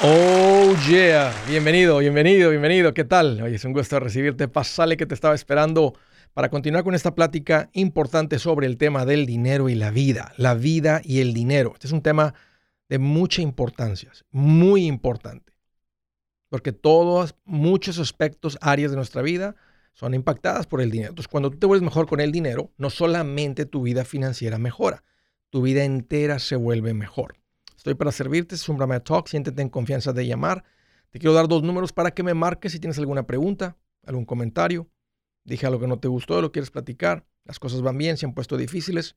[0.00, 2.94] Oh yeah, bienvenido, bienvenido, bienvenido.
[2.94, 3.42] ¿Qué tal?
[3.42, 4.46] Oye, es un gusto recibirte.
[4.46, 5.94] Pasale que te estaba esperando
[6.34, 10.54] para continuar con esta plática importante sobre el tema del dinero y la vida, la
[10.54, 11.72] vida y el dinero.
[11.74, 12.34] Este es un tema
[12.88, 15.52] de mucha importancia, muy importante,
[16.48, 19.56] porque todos, muchos aspectos, áreas de nuestra vida
[19.94, 21.10] son impactadas por el dinero.
[21.10, 25.02] Entonces, cuando tú te vuelves mejor con el dinero, no solamente tu vida financiera mejora,
[25.50, 27.37] tu vida entera se vuelve mejor.
[27.88, 30.62] Estoy para servirte, es un Talk, siéntete en confianza de llamar.
[31.08, 34.90] Te quiero dar dos números para que me marques si tienes alguna pregunta, algún comentario.
[35.42, 38.34] Dije algo que no te gustó, lo quieres platicar, las cosas van bien, se han
[38.34, 39.16] puesto difíciles.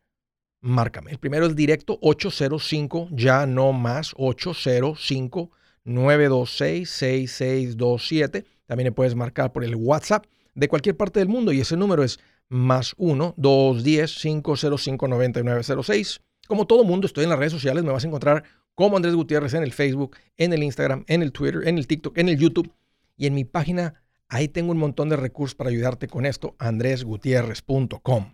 [0.62, 1.12] Márcame.
[1.12, 5.51] El primero es directo 805, ya no más, 805
[5.84, 8.45] 926 6627.
[8.67, 12.05] También me puedes marcar por el WhatsApp de cualquier parte del mundo y ese número
[12.05, 16.21] es más 1 210 505 9906.
[16.48, 18.43] Como todo mundo, estoy en las redes sociales, me vas a encontrar
[18.75, 22.18] como Andrés Gutiérrez en el Facebook, en el Instagram, en el Twitter, en el TikTok,
[22.18, 22.73] en el YouTube
[23.18, 24.01] y en mi página.
[24.27, 28.34] Ahí tengo un montón de recursos para ayudarte con esto, andresgutierrez.com.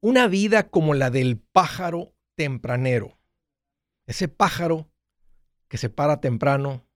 [0.00, 3.18] Una vida como la del pájaro tempranero.
[4.06, 4.88] Ese pájaro
[5.68, 6.86] que se para temprano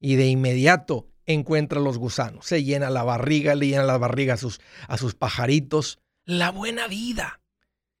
[0.00, 2.46] y de inmediato encuentra los gusanos.
[2.46, 6.00] Se llena la barriga, le llena la barriga a sus, a sus pajaritos.
[6.24, 7.40] La buena vida.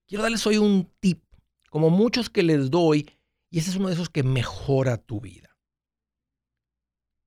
[0.06, 1.22] Quiero darles hoy un tip,
[1.70, 3.10] como muchos que les doy,
[3.50, 5.56] y ese es uno de esos que mejora tu vida.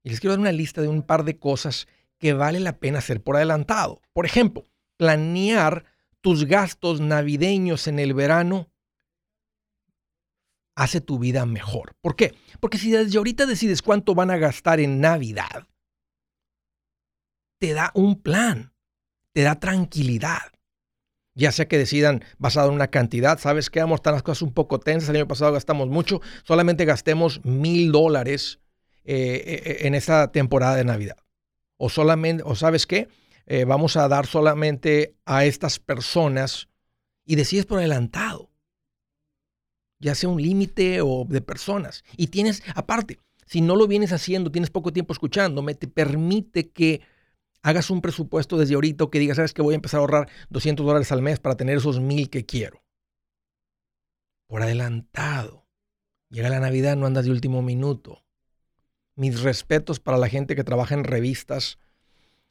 [0.04, 3.00] Y les quiero dar una lista de un par de cosas que vale la pena
[3.00, 4.02] hacer por adelantado.
[4.14, 5.86] Por ejemplo, planear
[6.22, 8.72] tus gastos navideños en el verano
[10.76, 11.96] hace tu vida mejor.
[12.02, 12.36] ¿Por qué?
[12.60, 15.68] Porque si desde ahorita decides cuánto van a gastar en Navidad,
[17.60, 18.74] te da un plan,
[19.34, 20.51] te da tranquilidad
[21.34, 24.54] ya sea que decidan basado en una cantidad, sabes que vamos, están las cosas un
[24.54, 28.60] poco tensas, el año pasado gastamos mucho, solamente gastemos mil dólares
[29.04, 31.18] eh, eh, eh, en esta temporada de Navidad.
[31.78, 33.08] O solamente, o sabes qué,
[33.66, 36.70] vamos a dar solamente a estas personas
[37.26, 38.50] y decides por adelantado,
[40.00, 42.04] ya sea un límite o de personas.
[42.16, 47.02] Y tienes, aparte, si no lo vienes haciendo, tienes poco tiempo escuchándome, te permite que
[47.62, 50.86] hagas un presupuesto desde ahorita que digas, sabes que voy a empezar a ahorrar 200
[50.86, 52.84] dólares al mes para tener esos mil que quiero.
[54.48, 55.68] Por adelantado.
[56.30, 58.24] Llega la Navidad, no andas de último minuto.
[59.16, 61.78] Mis respetos para la gente que trabaja en revistas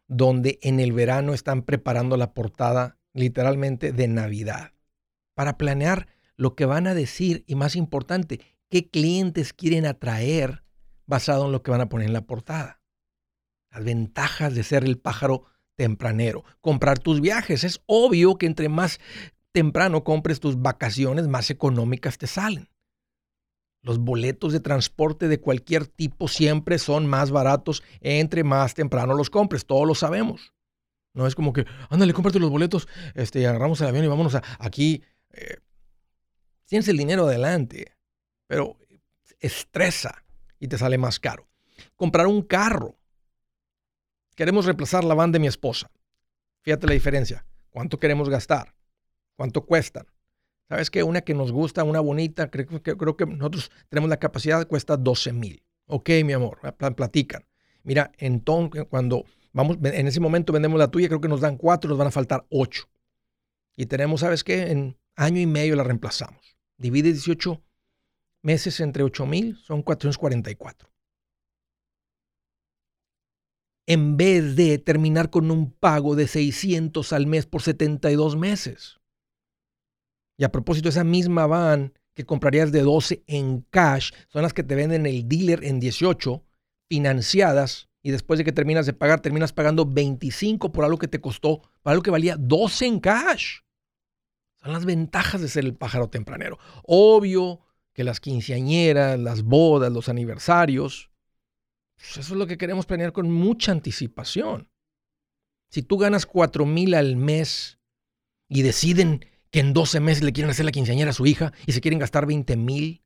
[0.07, 4.73] donde en el verano están preparando la portada literalmente de Navidad
[5.35, 10.65] para planear lo que van a decir y más importante, qué clientes quieren atraer
[11.07, 12.80] basado en lo que van a poner en la portada
[13.71, 15.45] las ventajas de ser el pájaro
[15.77, 16.45] tempranero.
[16.61, 17.65] Comprar tus viajes.
[17.65, 19.01] Es obvio que entre más
[19.53, 22.69] temprano compres tus vacaciones, más económicas te salen.
[23.83, 29.31] Los boletos de transporte de cualquier tipo siempre son más baratos entre más temprano los
[29.31, 29.65] compres.
[29.65, 30.53] Todos lo sabemos.
[31.15, 35.03] No es como que, ándale, cómprate los boletos, este, agarramos el avión y vámonos aquí.
[35.33, 35.57] Eh,
[36.67, 37.97] tienes el dinero adelante,
[38.47, 38.77] pero
[39.41, 40.25] estresa
[40.59, 41.49] y te sale más caro.
[41.97, 43.00] Comprar un carro
[44.35, 45.91] Queremos reemplazar la van de mi esposa.
[46.63, 47.45] Fíjate la diferencia.
[47.71, 48.75] ¿Cuánto queremos gastar?
[49.37, 50.07] ¿Cuánto cuestan?
[50.69, 51.03] ¿Sabes qué?
[51.03, 54.97] Una que nos gusta, una bonita, creo, que, creo que nosotros tenemos la capacidad, cuesta
[54.97, 55.63] 12 mil.
[55.87, 56.59] Ok, mi amor,
[56.97, 57.45] platican.
[57.83, 61.89] Mira, entonces, cuando vamos, en ese momento vendemos la tuya, creo que nos dan cuatro,
[61.89, 62.85] nos van a faltar ocho.
[63.75, 64.71] Y tenemos, ¿sabes qué?
[64.71, 66.57] En año y medio la reemplazamos.
[66.77, 67.61] Divide 18
[68.43, 70.90] meses entre 8 mil, son 444
[73.87, 79.01] en vez de terminar con un pago de 600 al mes por 72 meses.
[80.37, 84.63] Y a propósito, esa misma van que comprarías de 12 en cash son las que
[84.63, 86.45] te venden el dealer en 18,
[86.89, 91.21] financiadas, y después de que terminas de pagar, terminas pagando 25 por algo que te
[91.21, 93.59] costó, para algo que valía 12 en cash.
[94.63, 96.59] Son las ventajas de ser el pájaro tempranero.
[96.85, 97.61] Obvio
[97.93, 101.10] que las quinceañeras, las bodas, los aniversarios,
[102.01, 104.71] pues eso es lo que queremos planear con mucha anticipación.
[105.69, 107.79] Si tú ganas 4 mil al mes
[108.49, 111.73] y deciden que en 12 meses le quieren hacer la quinceañera a su hija y
[111.73, 113.05] se quieren gastar 20 mil,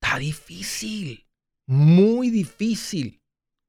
[0.00, 1.26] está difícil,
[1.66, 3.22] muy difícil.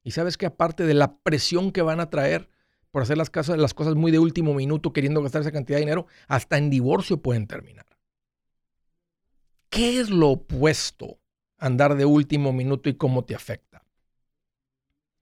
[0.03, 2.49] Y sabes que aparte de la presión que van a traer
[2.91, 5.85] por hacer las, cosas, las cosas muy de último minuto, queriendo gastar esa cantidad de
[5.85, 7.85] dinero, hasta en divorcio pueden terminar.
[9.69, 11.21] ¿Qué es lo opuesto
[11.57, 13.80] a andar de último minuto y cómo te afecta?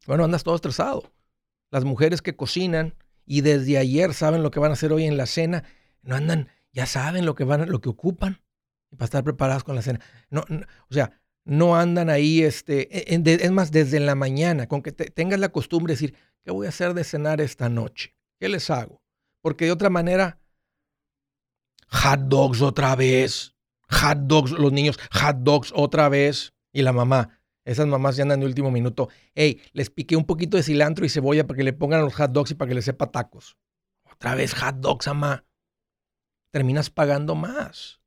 [0.05, 1.11] Bueno, andas todo estresado.
[1.71, 5.17] Las mujeres que cocinan y desde ayer saben lo que van a hacer hoy en
[5.17, 5.63] la cena,
[6.01, 8.41] no andan, ya saben lo que van, lo que ocupan
[8.91, 9.99] para estar preparadas con la cena.
[10.29, 15.39] No, o sea, no andan ahí, este, es más, desde la mañana, con que tengas
[15.39, 18.15] la costumbre de decir, ¿qué voy a hacer de cenar esta noche?
[18.39, 19.01] ¿Qué les hago?
[19.41, 20.39] Porque de otra manera,
[21.87, 23.55] hot dogs otra vez,
[23.89, 27.38] hot dogs, los niños, hot dogs otra vez, y la mamá,
[27.71, 31.09] esas mamás ya andan de último minuto, hey, les piqué un poquito de cilantro y
[31.09, 33.57] cebolla para que le pongan los hot dogs y para que les sepa tacos.
[34.11, 35.45] Otra vez hot dogs, mamá.
[36.51, 38.01] Terminas pagando más.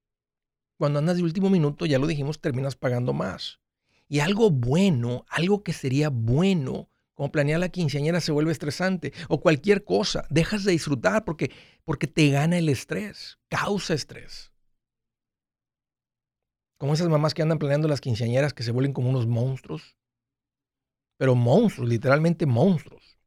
[0.77, 3.61] Cuando andas de último minuto, ya lo dijimos, terminas pagando más.
[4.09, 9.41] Y algo bueno, algo que sería bueno, como planear la quinceañera se vuelve estresante o
[9.41, 11.53] cualquier cosa, dejas de disfrutar porque,
[11.85, 14.52] porque te gana el estrés, causa estrés.
[16.83, 19.97] Como esas mamás que andan planeando las quinceañeras que se vuelven como unos monstruos.
[21.17, 23.21] Pero monstruos, literalmente monstruos.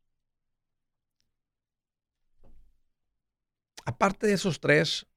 [3.86, 5.08] Aparte de esos tres,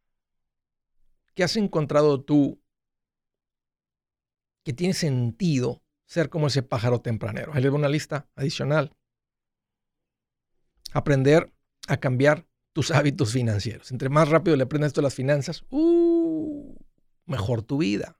[1.34, 2.62] ¿Qué has encontrado tú
[4.64, 7.52] que tiene sentido ser como ese pájaro tempranero?
[7.54, 8.92] Ahí le una lista adicional.
[10.92, 11.52] Aprender
[11.88, 13.90] a cambiar tus hábitos financieros.
[13.90, 16.76] Entre más rápido le aprendas esto a las finanzas, uh,
[17.26, 18.17] mejor tu vida.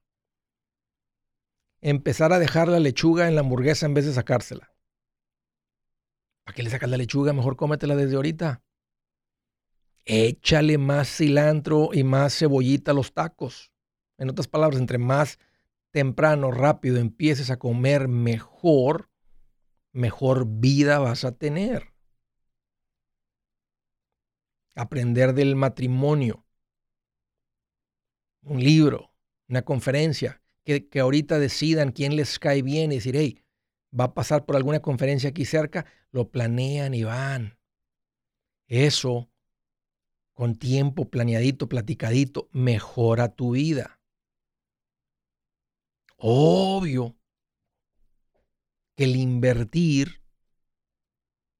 [1.81, 4.73] Empezar a dejar la lechuga en la hamburguesa en vez de sacársela.
[6.45, 7.33] ¿Para qué le sacas la lechuga?
[7.33, 8.63] Mejor cómetela desde ahorita
[10.09, 13.71] échale más cilantro y más cebollita a los tacos.
[14.17, 15.39] En otras palabras, entre más
[15.91, 19.11] temprano, rápido empieces a comer mejor,
[19.93, 21.93] mejor vida vas a tener.
[24.75, 26.47] Aprender del matrimonio.
[28.43, 29.13] Un libro,
[29.47, 30.41] una conferencia,
[30.91, 33.43] que, ahorita decidan quién les cae bien y decir, hey,
[33.99, 37.59] va a pasar por alguna conferencia aquí cerca, lo planean y van.
[38.67, 39.31] Eso
[40.35, 44.01] con tiempo planeadito, platicadito, mejora tu vida.
[46.19, 47.17] Obvio
[48.95, 50.23] que el invertir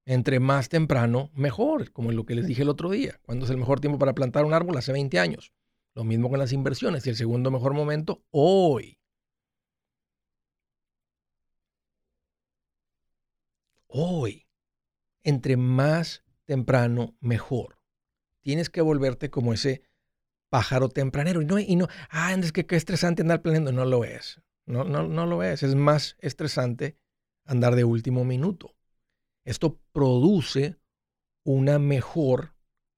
[0.05, 3.19] entre más temprano, mejor, como lo que les dije el otro día.
[3.23, 4.77] ¿Cuándo es el mejor tiempo para plantar un árbol?
[4.77, 5.53] Hace 20 años.
[5.93, 7.05] Lo mismo con las inversiones.
[7.05, 8.98] Y el segundo mejor momento, hoy.
[13.89, 14.47] Hoy.
[15.23, 17.79] Entre más temprano, mejor
[18.41, 19.83] tienes que volverte como ese
[20.49, 21.41] pájaro tempranero.
[21.41, 23.71] Y no, y no ah, es que qué estresante andar planeando.
[23.71, 24.41] No lo es.
[24.65, 25.63] No, no, no lo es.
[25.63, 26.97] Es más estresante
[27.45, 28.75] andar de último minuto.
[29.43, 30.77] Esto produce
[31.43, 32.55] una mejor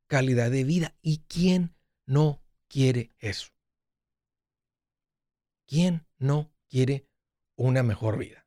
[0.07, 0.95] calidad de vida.
[1.01, 3.51] ¿Y quién no quiere eso?
[5.67, 7.07] ¿Quién no quiere
[7.55, 8.40] una mejor vida?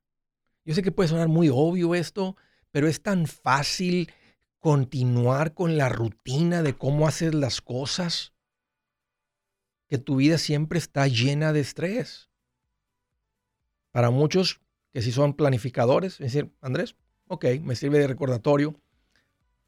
[0.65, 2.37] Yo sé que puede sonar muy obvio esto,
[2.71, 4.11] pero es tan fácil
[4.59, 8.33] continuar con la rutina de cómo haces las cosas,
[9.89, 12.31] que tu vida siempre está llena de estrés.
[13.91, 16.97] Para muchos que si son planificadores, es decir, Andrés,
[17.29, 18.75] ok, me sirve de recordatorio.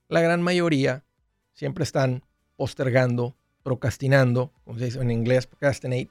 [0.08, 1.04] La gran mayoría
[1.52, 2.24] siempre están
[2.56, 6.10] postergando, procrastinando, como se dice en inglés, procrastinate.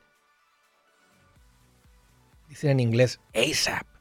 [2.48, 3.94] Dicen en inglés ASAP.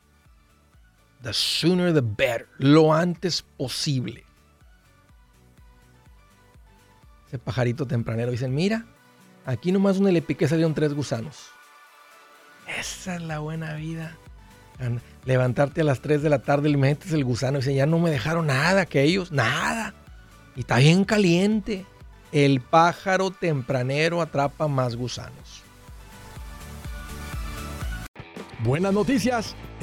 [1.25, 2.47] The sooner the better.
[2.59, 4.25] Lo antes posible
[7.39, 8.31] pajarito tempranero.
[8.31, 8.85] Dicen, mira,
[9.47, 11.49] aquí nomás donde le piqué salieron tres gusanos.
[12.79, 14.17] Esa es la buena vida.
[15.25, 17.99] Levantarte a las 3 de la tarde y metes el gusano y dicen, ya no
[17.99, 19.95] me dejaron nada, que ellos, nada.
[20.57, 21.87] Y está bien caliente.
[22.33, 25.63] El pájaro tempranero atrapa más gusanos.
[28.65, 29.55] Buenas noticias.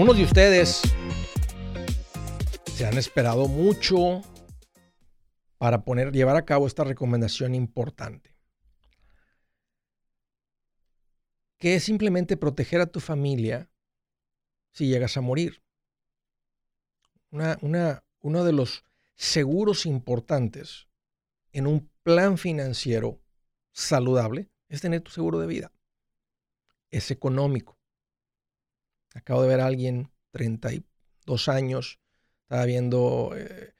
[0.00, 0.80] Unos de ustedes
[2.74, 4.22] se han esperado mucho
[5.58, 8.34] para poner, llevar a cabo esta recomendación importante.
[11.58, 13.70] Que es simplemente proteger a tu familia
[14.72, 15.62] si llegas a morir.
[17.30, 20.88] Una, uno de los seguros importantes
[21.52, 23.20] en un plan financiero
[23.72, 25.72] saludable es tener tu seguro de vida.
[26.90, 27.79] Es económico.
[29.14, 32.00] Acabo de ver a alguien, 32 años,
[32.42, 33.72] estaba viendo eh,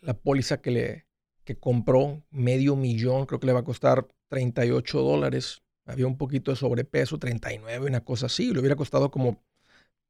[0.00, 1.06] la póliza que le
[1.44, 5.62] que compró, medio millón, creo que le va a costar 38 dólares.
[5.84, 8.50] Había un poquito de sobrepeso, 39, una cosa así.
[8.52, 9.42] Le hubiera costado como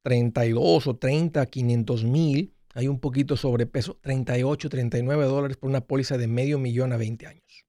[0.02, 2.54] 32 o 30, 500 mil.
[2.74, 6.96] Hay un poquito de sobrepeso, 38, 39 dólares por una póliza de medio millón a
[6.96, 7.66] 20 años.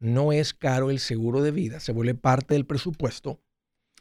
[0.00, 3.40] No es caro el seguro de vida, se vuelve parte del presupuesto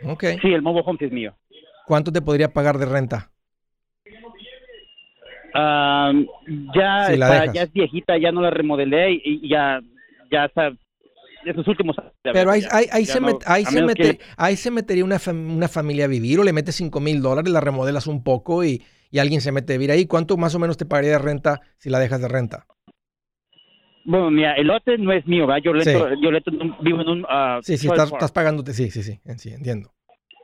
[0.04, 0.24] Ok.
[0.40, 1.34] Sí, el mobile home es mío.
[1.86, 3.30] ¿Cuánto te podría pagar de renta?
[5.52, 7.12] ya,
[7.52, 9.80] ya es viejita, ya no la remodelé y, ya,
[10.30, 10.70] ya está
[11.44, 16.04] esos últimos Pero ahí, ahí, se, ahí, se, mete, ahí se metería una, una familia
[16.04, 19.40] a vivir o le metes 5 mil dólares, la remodelas un poco y, y alguien
[19.40, 21.98] se mete a vivir ahí, ¿cuánto más o menos te pagaría de renta si la
[21.98, 22.66] dejas de renta?
[24.04, 25.62] Bueno, mira, el lote no es mío, ¿verdad?
[25.62, 26.30] Yo, yo
[26.80, 27.20] vivo en un...
[27.22, 29.92] Uh, sí, sí, estás, estás, pagándote, sí, sí, sí, sí, entiendo.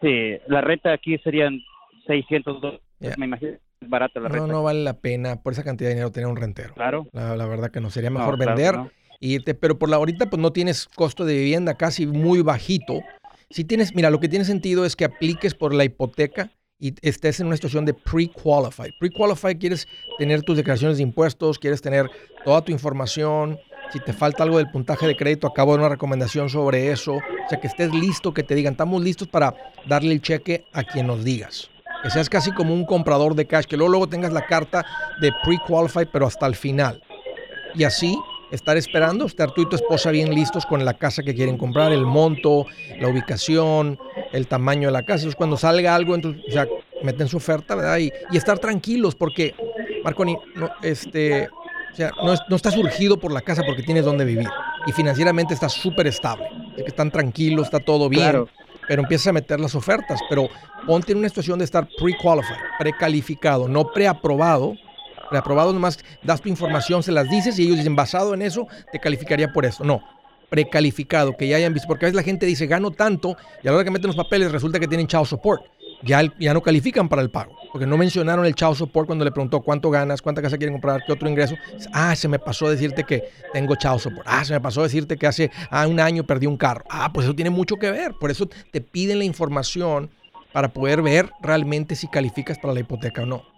[0.00, 1.58] Sí, la renta aquí serían
[2.06, 2.82] 600 dólares,
[3.16, 3.52] me imagino.
[3.80, 4.46] Es barata la renta.
[4.46, 6.74] No, no vale la pena por esa cantidad de dinero tener un rentero.
[6.74, 7.06] Claro.
[7.12, 8.74] La, la verdad que no, sería mejor vender.
[9.20, 13.00] y te, pero por la ahorita pues no tienes costo de vivienda casi muy bajito
[13.50, 17.40] si tienes, mira, lo que tiene sentido es que apliques por la hipoteca y estés
[17.40, 18.92] en una situación de pre-qualified.
[18.98, 22.10] Pre-qualified quieres tener tus declaraciones de impuestos, quieres tener
[22.44, 23.58] toda tu información.
[23.92, 27.14] Si te falta algo del puntaje de crédito, acabo de una recomendación sobre eso.
[27.14, 29.54] O sea, que estés listo, que te digan, estamos listos para
[29.88, 31.70] darle el cheque a quien nos digas.
[32.02, 34.84] Que seas casi como un comprador de cash, que luego, luego tengas la carta
[35.20, 37.02] de pre-qualified, pero hasta el final.
[37.74, 38.18] Y así
[38.50, 41.92] estar esperando, estar tú y tu esposa bien listos con la casa que quieren comprar,
[41.92, 42.66] el monto,
[43.00, 43.98] la ubicación,
[44.32, 45.20] el tamaño de la casa.
[45.20, 46.66] Entonces, cuando salga algo, entonces, o sea,
[47.02, 47.98] meten su oferta, ¿verdad?
[47.98, 49.54] Y, y estar tranquilos porque,
[50.04, 51.48] Marconi, no, este,
[51.92, 54.48] o sea, no, es, no estás urgido por la casa porque tienes donde vivir.
[54.86, 56.46] Y financieramente estás súper estable.
[56.76, 58.22] Es que están tranquilos, está todo bien.
[58.22, 58.48] Claro.
[58.86, 60.20] Pero empiezas a meter las ofertas.
[60.28, 60.48] Pero
[60.86, 64.74] ponte en una situación de estar pre-qualified, precalificado, no preaprobado.
[65.30, 68.98] Preaprobado nomás das tu información, se las dices y ellos dicen, basado en eso, te
[68.98, 69.84] calificaría por eso.
[69.84, 70.02] No,
[70.48, 71.88] precalificado, que ya hayan visto.
[71.88, 74.16] Porque a veces la gente dice, gano tanto, y a la hora que meten los
[74.16, 75.62] papeles resulta que tienen child support.
[76.02, 79.32] Ya, ya no califican para el pago, porque no mencionaron el child support cuando le
[79.32, 81.56] preguntó cuánto ganas, cuánta casa quieren comprar, qué otro ingreso.
[81.90, 84.26] Ah, se me pasó decirte que tengo child support.
[84.28, 86.84] Ah, se me pasó decirte que hace ah, un año perdí un carro.
[86.90, 88.12] Ah, pues eso tiene mucho que ver.
[88.12, 90.10] Por eso te piden la información
[90.52, 93.55] para poder ver realmente si calificas para la hipoteca o no.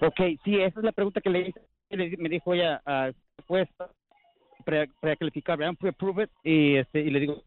[0.00, 1.60] Ok, sí, esa es la pregunta que le hice.
[2.18, 3.10] Me dijo ella, ah,
[3.46, 3.68] pues,
[4.64, 5.74] pre- precalificar, ¿verdad?
[5.78, 7.42] Pre-approve it, y, este, y le digo,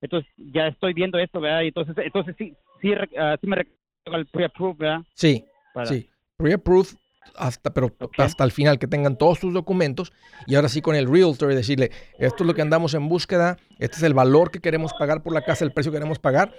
[0.00, 1.62] entonces ya estoy viendo esto, ¿verdad?
[1.62, 5.00] Y entonces, entonces sí, sí, ah, sí me recomiendo el pre-approve, ¿verdad?
[5.14, 5.44] Sí,
[5.74, 6.08] Para- sí.
[6.36, 6.96] Pre-approved
[7.36, 10.12] hasta, pero hasta el final, que tengan todos tus documentos
[10.46, 13.56] y ahora sí con el realtor y decirle, esto es lo que andamos en búsqueda,
[13.78, 16.52] este es el valor que queremos pagar por la casa, el precio que queremos pagar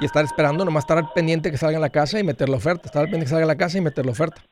[0.00, 2.56] y estar esperando, nomás estar al pendiente que salga en la casa y meter la
[2.56, 4.42] oferta, estar al pendiente que salga en la casa y meter la oferta.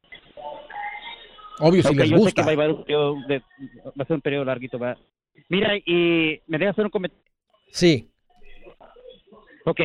[1.59, 2.45] Obvio, si les yo sé gusta.
[2.47, 4.79] que va, a ser un periodo de- va a ser un periodo larguito.
[5.49, 7.25] Mira, y me deja hacer un comentario.
[7.71, 8.11] Sí,
[9.69, 9.81] Ok,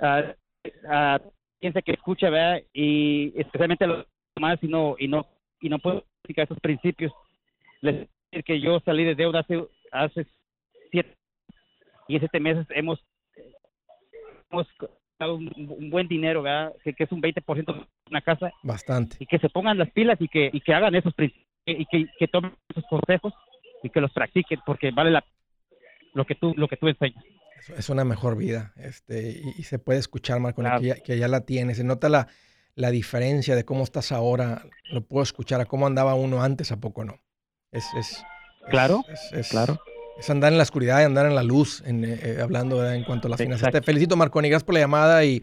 [0.00, 0.22] ah,
[0.88, 1.20] ah,
[1.60, 2.62] piensa que escucha, ¿verdad?
[2.72, 4.06] Y especialmente los
[4.38, 5.26] demás y no, y no,
[5.60, 7.12] y no puedo explicar esos principios.
[7.80, 10.26] Les decir que yo salí de deuda hace, hace
[10.90, 11.14] siete
[12.08, 12.98] y en siete meses hemos,
[14.50, 14.66] hemos
[15.18, 16.72] dado un, un buen dinero, ¿verdad?
[16.84, 19.16] Que, que es un 20% de una casa bastante.
[19.20, 22.06] y que se pongan las pilas y que, y que hagan esos principios y que,
[22.18, 23.34] que tomen esos consejos
[23.82, 25.24] y que los practiquen porque vale la
[26.14, 27.22] lo que tú lo que tú enseñas.
[27.60, 28.72] Es, es una mejor vida.
[28.76, 30.80] Este, y, y se puede escuchar, Marco, Claro.
[30.80, 31.76] que, ya, que ya la tienes.
[31.76, 32.28] Se nota la,
[32.78, 34.62] la diferencia de cómo estás ahora.
[34.92, 37.18] Lo puedo escuchar a cómo andaba uno antes, a poco no.
[37.72, 38.24] Es, es,
[38.70, 39.78] Claro, es, es- claro.
[40.18, 42.94] es andar en la oscuridad y andar en la luz, en, eh, eh, hablando ¿verdad?
[42.96, 43.70] en cuanto a las finanzas.
[43.72, 44.48] Te felicito, Marconi.
[44.48, 45.42] Gracias por la llamada y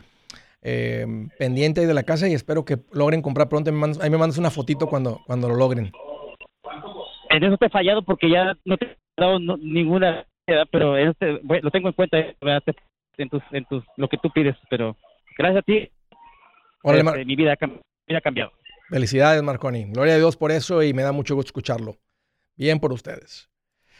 [0.61, 1.05] eh,
[1.37, 3.71] pendiente ahí de la casa y espero que logren comprar pronto.
[3.71, 5.91] Me mandas- ahí me mandas una fotito cuando, cuando lo logren.
[7.29, 10.25] En eso te he fallado porque ya no te he dado no- ninguna
[10.71, 14.55] pero este, bueno, lo tengo en cuenta en tus en tus lo que tú pides,
[14.69, 14.95] pero
[15.39, 15.89] gracias a ti
[16.87, 18.51] Órale, este, mi vida ha, cam- mi vida ha cambiado.
[18.89, 19.85] Felicidades, Marconi.
[19.91, 21.97] Gloria a Dios por eso y me da mucho gusto escucharlo.
[22.55, 23.49] Bien por ustedes.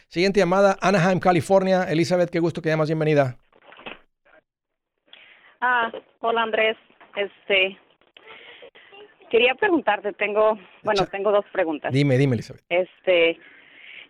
[0.08, 1.84] Siguiente llamada, Anaheim, California.
[1.90, 2.88] Elizabeth, qué gusto que llamas.
[2.88, 3.36] Bienvenida.
[5.60, 6.76] Ah, hola Andrés.
[7.16, 7.76] Este,
[9.30, 11.92] quería preguntarte, tengo, bueno, Echa- tengo dos preguntas.
[11.92, 12.62] Dime, dime, Elizabeth.
[12.68, 13.38] Este,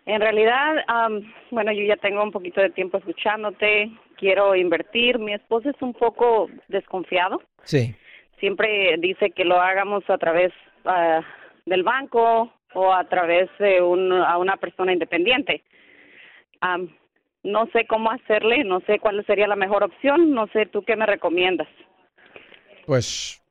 [0.05, 5.19] en realidad, am, bueno, yo ya tengo un poquito de tiempo escuchándote, quiero invertir.
[5.19, 7.41] Mi esposo es un poco desconfiado.
[7.63, 7.95] Sí.
[8.39, 10.51] Siempre dice que lo hagamos a través
[10.85, 11.21] ah,
[11.65, 15.63] del banco o a través de un, a una persona independiente.
[16.61, 16.95] Am,
[17.43, 20.95] no sé cómo hacerle, no sé cuál sería la mejor opción, no sé tú qué
[20.95, 21.67] me recomiendas.
[22.85, 23.41] Pues,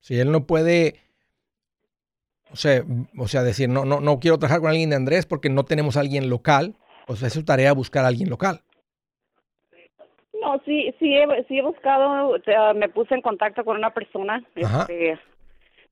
[0.00, 0.94] si él no puede,
[2.50, 2.82] o sea,
[3.18, 5.96] o sea, decir, no, no, no quiero trabajar con alguien de Andrés porque no tenemos
[5.96, 8.62] alguien local, pues es su tarea buscar a alguien local.
[10.46, 12.36] No, sí, sí he, sí he buscado,
[12.74, 15.18] me puse en contacto con una persona este,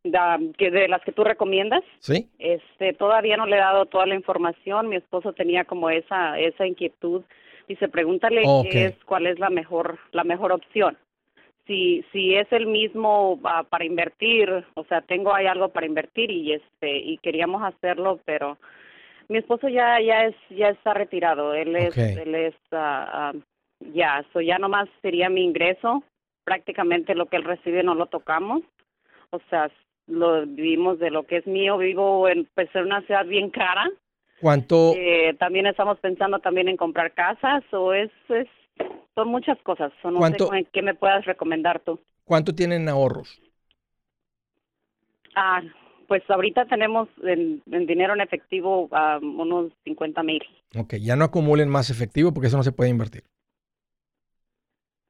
[0.05, 1.83] da- que de las que tú recomiendas.
[1.99, 2.29] ¿Sí?
[2.39, 4.89] Este, todavía no le he dado toda la información.
[4.89, 7.23] Mi esposo tenía como esa esa inquietud.
[7.67, 8.67] Dice, pregúntale Ok.
[8.71, 10.97] qué es, cuál es la mejor la mejor opción.
[11.67, 16.31] Si si es el mismo ah, para invertir, o sea, tengo ahí algo para invertir
[16.31, 18.59] y este y queríamos hacerlo, pero
[19.29, 21.55] mi esposo ya ya es ya está retirado.
[21.55, 23.33] Él es él es ah,
[23.81, 26.03] ya, so ya nomás sería mi ingreso.
[26.45, 28.63] Prácticamente lo que él recibe no lo tocamos.
[29.31, 29.71] O sea,
[30.07, 31.79] lo vivimos de lo que es mío.
[31.79, 33.89] Vivo en, pues, en una ciudad bien cara.
[34.41, 38.47] ¿Cuánto, Eh, también estamos pensando también en comprar casas o es, es
[39.15, 39.93] son muchas cosas.
[40.03, 41.99] No ¿Cuánto- sé cómo- qué me puedas recomendar tú.
[42.25, 43.41] cuánto tienen ahorros?
[45.35, 45.63] Ah,
[46.09, 50.43] pues ahorita tenemos en, en dinero en efectivo ah, unos 50 mil.
[50.77, 53.25] Ok, ya no acumulen más efectivo porque eso no se puede invertir.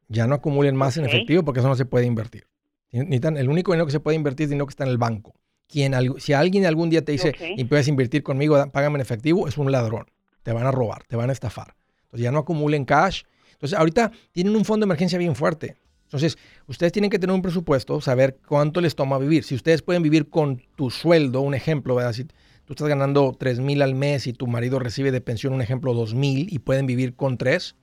[0.08, 2.46] Ya no acumulen más en efectivo porque eso no se puede invertir.
[2.92, 5.34] Necesitan- el único dinero que se puede invertir es dinero que está en el banco.
[5.68, 9.56] Quien, si alguien algún día te dice, y puedes invertir conmigo, págame en efectivo, es
[9.58, 10.06] un ladrón.
[10.42, 11.74] Te van a robar, te van a estafar.
[12.04, 13.22] Entonces ya no acumulen cash.
[13.52, 15.76] Entonces ahorita tienen un fondo de emergencia bien fuerte.
[16.04, 16.36] Entonces
[16.68, 19.42] ustedes tienen que tener un presupuesto, saber cuánto les toma vivir.
[19.42, 22.12] Si ustedes pueden vivir con tu sueldo, un ejemplo, ¿verdad?
[22.12, 25.62] Si tú estás ganando 3 mil al mes y tu marido recibe de pensión, un
[25.62, 27.74] ejemplo, 2 mil y pueden vivir con 3.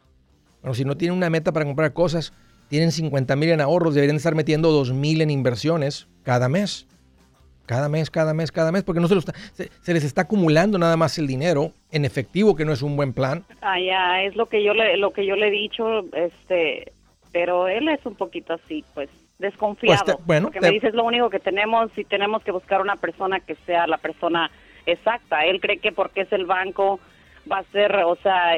[0.62, 2.34] Bueno, si no tienen una meta para comprar cosas,
[2.70, 6.88] tienen 50 mil en ahorros, deberían estar metiendo 2 mil en inversiones cada mes.
[7.66, 10.24] Cada mes, cada mes, cada mes, porque no se, lo está- se, se les está
[10.24, 13.46] acumulando nada más el dinero en efectivo, que no es un buen plan.
[13.62, 16.92] Ah, ya, es lo que yo le, lo que yo le he dicho, este,
[17.32, 20.04] pero él es un poquito así, pues, desconfiado.
[20.04, 22.52] Pues te- bueno, porque te- me dice es lo único que tenemos y tenemos que
[22.52, 24.52] buscar una persona que sea la persona
[24.86, 25.46] exacta.
[25.46, 27.00] Él cree que porque es el banco
[27.50, 28.58] va a ser, o sea,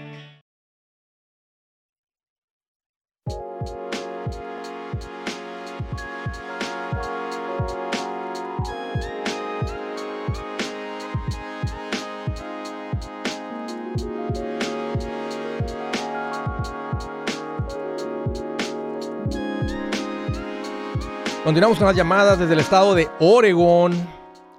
[21.43, 23.93] Continuamos con las llamadas desde el estado de Oregón.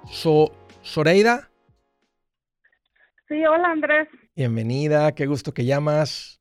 [0.05, 1.49] So, Soreida,
[3.29, 4.07] Sí, hola Andrés.
[4.35, 6.39] bienvenida, qué gusto que llamas.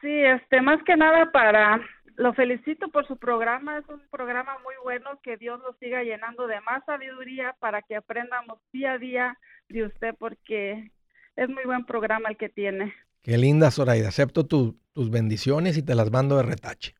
[0.00, 1.80] Sí, este, más que nada para,
[2.16, 6.46] lo felicito por su programa, es un programa muy bueno, que Dios lo siga llenando
[6.46, 10.90] de más sabiduría para que aprendamos día a día de usted, porque
[11.36, 12.94] es muy buen programa el que tiene.
[13.22, 14.08] Qué linda, Soraida.
[14.08, 16.94] Acepto tu- tus bendiciones y te las mando de retache.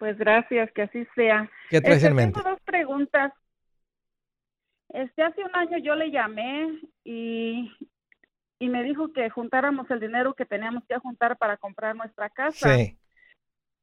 [0.00, 1.48] Pues gracias, que así sea.
[1.68, 2.40] ¿Qué traes Este, en mente?
[2.40, 3.32] Tengo dos preguntas.
[4.88, 7.70] Este, hace un año yo le llamé y,
[8.58, 12.76] y me dijo que juntáramos el dinero que teníamos que juntar para comprar nuestra casa.
[12.76, 12.98] Sí,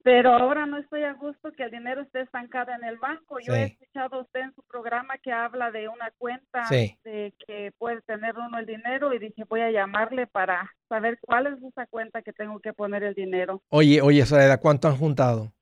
[0.03, 3.37] Pero ahora no estoy a gusto que el dinero esté estancado en el banco.
[3.39, 6.97] Yo he escuchado a usted en su programa que habla de una cuenta Sí.
[7.03, 11.45] de que puede tener uno el dinero y dije voy a llamarle para saber cuál
[11.47, 13.61] es esa cuenta que tengo que poner el dinero.
[13.69, 15.53] Oye, oye, Soraida, ¿cuánto han juntado?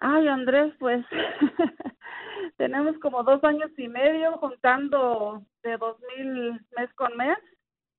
[0.00, 1.04] Ay, Andrés, pues
[2.56, 7.38] tenemos como dos años y medio juntando de dos mil mes con mes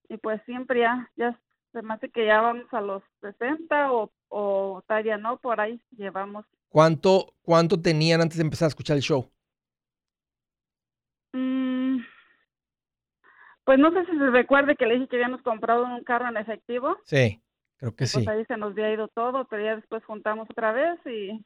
[0.08, 1.38] y pues siempre ya, ya
[1.72, 5.82] se me hace que ya vamos a los 60 o, o todavía no, por ahí
[5.92, 6.46] llevamos.
[6.70, 9.30] ¿Cuánto, ¿Cuánto tenían antes de empezar a escuchar el show?
[11.34, 12.00] Mm,
[13.66, 16.38] pues no sé si se recuerde que le dije que habíamos comprado un carro en
[16.38, 16.98] efectivo.
[17.04, 17.42] Sí,
[17.78, 18.26] creo que Pues sí.
[18.28, 21.44] ahí se nos había ido todo, pero ya después juntamos otra vez y,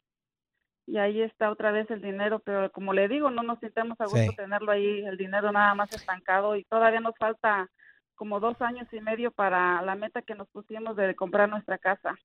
[0.85, 2.39] y ahí está otra vez el dinero.
[2.39, 4.35] Pero como le digo, no nos sintamos a gusto Sí.
[4.35, 7.69] tenerlo ahí, el dinero nada más estancado y todavía nos falta
[8.15, 12.15] como dos años y medio para la meta que nos pusimos de comprar nuestra casa.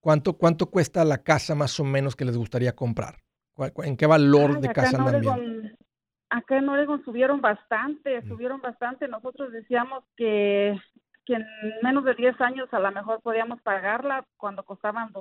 [0.00, 3.16] ¿Cuánto, ¿Cuánto cuesta la casa más o menos que les gustaría comprar?
[3.54, 5.32] ¿Cuál- cuál- ¿En qué valor Ay, de casa en andan bien?
[5.34, 5.76] Oregon-
[6.30, 8.28] Acá en Oregon subieron bastante, Mm.
[8.28, 9.06] subieron bastante.
[9.06, 10.74] Nosotros decíamos que,
[11.26, 11.44] que en
[11.82, 15.12] menos de 10 años a lo mejor podíamos pagarla cuando costaban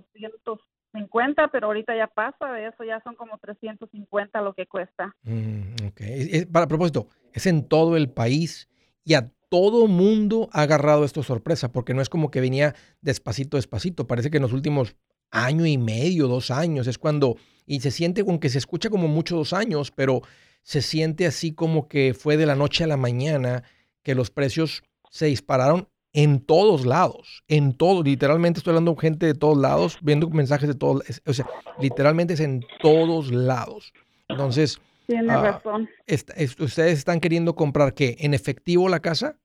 [0.93, 5.15] 250, pero ahorita ya pasa de eso, ya son como 350 lo que cuesta.
[5.23, 6.01] Mm, ok.
[6.01, 8.69] Es- es- para propósito, es en todo el país
[9.03, 13.57] y a todo mundo ha agarrado esto sorpresa, porque no es como que venía despacito,
[13.57, 14.07] despacito.
[14.07, 14.95] Parece que en los últimos
[15.31, 19.35] año y medio, dos años, es cuando, y se siente, aunque se escucha como mucho
[19.37, 20.21] dos años, pero
[20.61, 23.63] se siente así como que fue de la noche a la mañana
[24.03, 29.25] que los precios se dispararon en todos lados, en todo, literalmente estoy hablando con gente
[29.25, 31.45] de todos lados, viendo mensajes de todos, o sea,
[31.77, 33.93] literalmente es en todos lados.
[34.29, 35.89] Entonces, Tiene Ah, razón.
[36.07, 38.15] Est- est- ¿Ustedes están queriendo comprar qué?
[38.19, 39.37] ¿En efectivo la casa?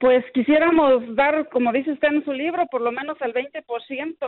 [0.00, 4.26] Pues quisiéramos dar, como dice usted en su libro, por lo menos el 20%.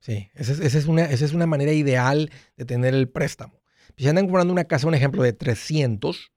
[0.00, 3.62] Sí, esa es, esa es, una, esa es una manera ideal de tener el préstamo.
[3.96, 6.32] Si andan comprando una casa, un ejemplo de 300,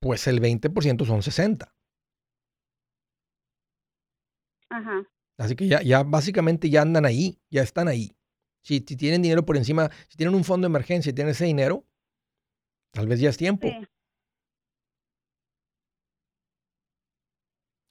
[0.00, 1.74] pues el 20% son 60.
[4.70, 5.06] Ajá.
[5.36, 8.12] Así que ya, ya básicamente ya andan ahí, ya están ahí.
[8.62, 11.44] Si, si tienen dinero por encima, si tienen un fondo de emergencia y tienen ese
[11.46, 11.84] dinero,
[12.92, 13.68] tal vez ya es tiempo.
[13.68, 13.86] Sí.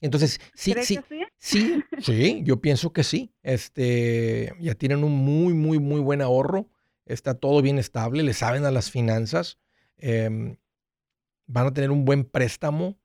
[0.01, 1.23] Entonces, sí, ¿Cree sí, que sí?
[1.37, 3.33] sí, sí, yo pienso que sí.
[3.43, 6.69] Este, ya tienen un muy, muy, muy buen ahorro.
[7.05, 9.57] Está todo bien estable, le saben a las finanzas.
[9.97, 10.57] em,
[11.47, 12.97] van a tener un buen préstamo.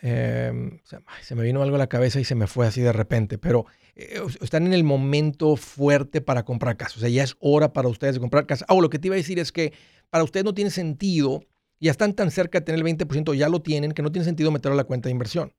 [0.00, 0.80] Em,
[1.22, 3.66] se, me vino algo a la cabeza y se me fue así de repente, pero
[3.94, 6.94] eh, están en el momento fuerte para comprar casa.
[6.96, 8.64] O sea, ya es hora para ustedes de comprar casa.
[8.68, 9.72] Ah, o lo que te iba a decir es que
[10.10, 11.42] para ustedes no tiene sentido,
[11.80, 14.50] ya están tan cerca de tener el 20%, ya lo tienen, que no tiene sentido
[14.50, 15.52] meterlo a la cuenta de inversión.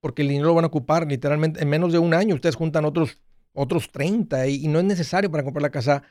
[0.00, 2.34] Porque el dinero lo van a ocupar literalmente en menos de un año.
[2.34, 3.20] Ustedes juntan otros,
[3.52, 6.04] otros 30 y, no es necesario para comprar la casa,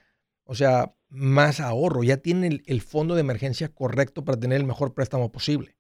[0.44, 2.04] o sea, más ahorro.
[2.04, 5.77] Ya tienen el fondo de emergencia correcto para tener el mejor préstamo posible.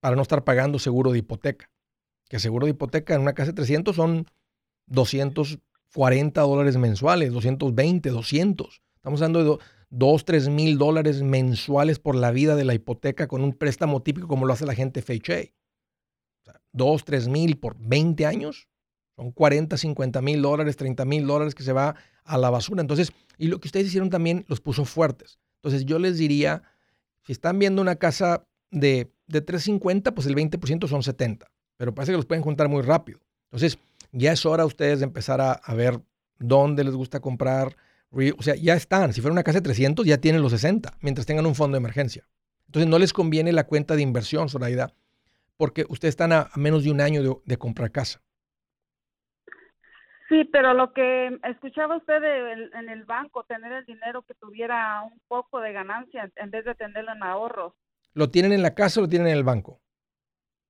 [0.00, 1.70] Para no estar pagando seguro de hipoteca.
[2.28, 4.26] Que seguro de hipoteca en una casa de 300 son
[4.86, 8.82] 240 dólares mensuales, 220, 200.
[8.96, 9.58] Estamos hablando de do-
[9.90, 14.26] 2, 3 mil dólares mensuales por la vida de la hipoteca con un préstamo típico
[14.26, 15.52] como lo hace la gente FHA.
[16.42, 18.68] O sea, 2, 3 mil por 20 años.
[19.14, 22.80] Son 40, 50 mil dólares, 30 mil dólares que se va a la basura.
[22.82, 25.38] Entonces, y lo que ustedes hicieron también los puso fuertes.
[25.62, 26.64] Entonces, yo les diría,
[27.24, 31.46] si están viendo una casa de, de 350, pues el 20% son 70.
[31.76, 33.20] Pero parece que los pueden juntar muy rápido.
[33.46, 33.78] Entonces,
[34.12, 36.00] ya es hora ustedes de empezar a, ver
[36.38, 37.76] dónde les gusta comprar.
[38.10, 39.12] O sea, ya están.
[39.12, 41.80] Si fuera una casa de 300, ya tienen los 60, mientras tengan un fondo de
[41.80, 42.24] emergencia.
[42.66, 44.92] Entonces, no les conviene la cuenta de inversión, Zoraida,
[45.56, 48.20] porque ustedes están a, menos de un año de, comprar casa.
[50.28, 54.34] Sí, pero lo que escuchaba usted de el- en el banco, tener el dinero que
[54.34, 57.74] tuviera un poco de ganancia en vez de tenerlo en ahorros.
[58.16, 59.82] ¿Lo tienen en la casa o lo tienen en el banco?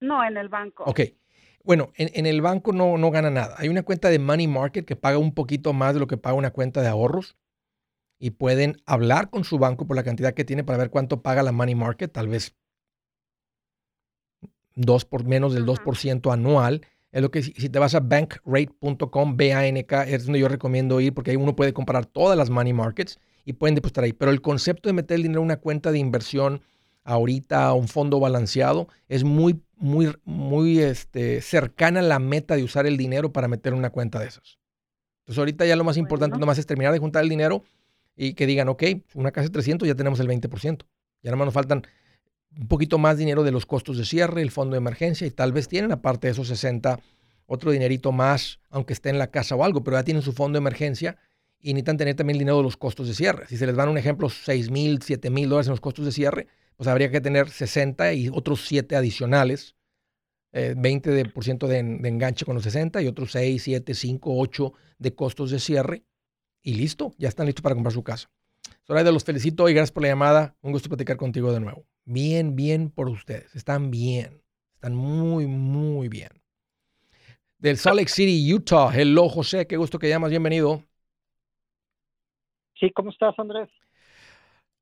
[0.01, 0.83] No, en el banco.
[0.85, 1.01] Ok.
[1.63, 3.55] Bueno, en, en el banco no, no gana nada.
[3.59, 6.35] Hay una cuenta de Money Market que paga un poquito más de lo que paga
[6.35, 7.37] una cuenta de ahorros
[8.19, 11.45] y pueden hablar con su banco por la cantidad que tiene para ver cuánto paga
[11.45, 12.57] la Money Market, tal vez
[14.75, 15.73] dos por menos del Ajá.
[15.73, 16.83] 2% anual.
[17.13, 21.15] Es lo que si, si te vas a bankrate.com, B-A-N-K, es donde yo recomiendo ir
[21.15, 24.13] porque ahí uno puede comparar todas las money markets y pueden depositar ahí.
[24.13, 26.61] Pero el concepto de meter el dinero en una cuenta de inversión
[27.07, 32.87] ahorita un fondo balanceado es muy, muy, muy este, cercana a la meta de usar
[32.87, 34.59] el dinero para meter una cuenta de esas.
[35.21, 36.47] Entonces ahorita ya lo más importante Bueno.
[36.47, 37.63] nomás es terminar de juntar el dinero
[38.17, 38.83] y que digan, ok,
[39.15, 40.85] una casa de 300 ya tenemos el 20%.
[41.23, 41.87] Ya nomás nos faltan
[42.59, 45.53] un poquito más dinero de los costos de cierre, el fondo de emergencia y tal
[45.53, 46.99] vez tienen aparte de esos 60
[47.47, 50.57] otro dinerito más, aunque esté en la casa o algo, pero ya tienen su fondo
[50.57, 51.17] de emergencia
[51.69, 53.47] y necesitan tener también el dinero de los costos de cierre.
[53.49, 56.13] Si se les van un ejemplo 6 mil, 7 mil dólares en los costos de
[56.13, 59.75] cierre, pues habría que tener 60 y otros 7 adicionales,
[60.53, 63.63] eh, 20% de, por ciento de, en- de enganche con los 60 y otros 6,
[63.65, 66.05] 7, 5, 8 de costos de cierre
[66.63, 68.31] y listo, ya están listos para comprar su casa.
[68.87, 70.57] Zoraida, los felicito y gracias por la llamada.
[70.63, 71.85] Un gusto platicar contigo de nuevo.
[72.05, 73.55] Bien, bien por ustedes.
[73.57, 74.41] Están bien.
[74.75, 76.31] Están muy, muy bien.
[77.59, 78.91] Del Salt Lake City, Utah.
[78.95, 79.67] Hello, José.
[79.67, 80.31] Qué gusto que llamas.
[80.31, 80.85] Bienvenido.
[82.79, 83.69] Sí, ¿cómo estás, Andrés?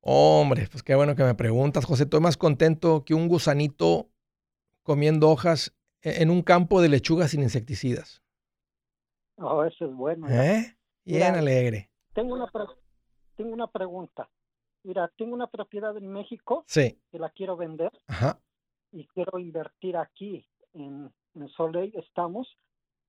[0.01, 2.03] Hombre, pues qué bueno que me preguntas, José.
[2.03, 4.09] Estoy más contento que un gusanito
[4.83, 8.21] comiendo hojas e- en un campo de lechugas sin insecticidas.
[9.37, 10.27] Oh, eso es bueno.
[10.29, 10.77] ¿Eh?
[11.03, 11.39] Bien Mira.
[11.39, 11.89] alegre.
[12.13, 12.49] Tengo una
[13.35, 14.29] tengo una pregunta.
[14.83, 16.99] Mira, tengo una propiedad en México Sí.
[17.11, 18.39] que la quiero vender Ajá.
[18.91, 21.91] y quiero invertir aquí en, en Soleil.
[21.95, 22.47] Estamos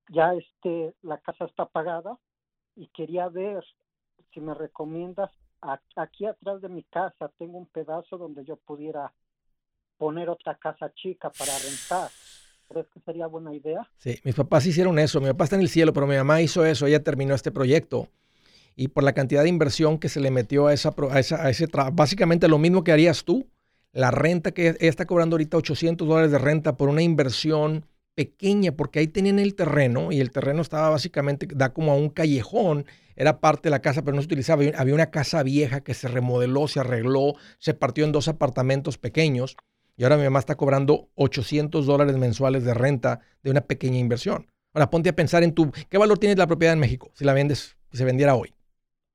[0.08, 2.18] ya este la casa está pagada
[2.74, 3.62] y quería ver
[4.32, 5.30] si me recomiendas
[5.96, 9.12] aquí atrás de mi casa tengo un pedazo donde yo pudiera
[9.98, 12.10] poner otra casa chica para rentar.
[12.68, 13.88] ¿Crees que sería buena idea?
[13.98, 15.20] Sí, mis papás hicieron eso.
[15.20, 16.86] Mi papá está en el cielo, pero mi mamá hizo eso.
[16.86, 18.08] Ella terminó este proyecto.
[18.74, 21.66] Y por la cantidad de inversión que se le metió a, esa, a, esa- ese
[21.68, 23.46] trabajo, básicamente lo mismo que harías tú,
[23.92, 28.72] la renta que ella está cobrando ahorita 800 dólares de renta por una inversión pequeña,
[28.72, 32.86] porque ahí tenían el terreno y el terreno estaba básicamente, da como a un callejón,
[33.14, 34.62] era parte de la casa, pero no se utilizaba.
[34.76, 39.56] Había- una casa vieja que se remodeló, se arregló, se partió en dos apartamentos pequeños
[39.96, 44.50] y ahora mi mamá está cobrando 800 dólares mensuales de renta de una pequeña inversión.
[44.72, 47.32] Ahora ponte a pensar en tu, ¿qué valor tiene la propiedad en México si la
[47.32, 48.52] vendes, si se vendiera hoy?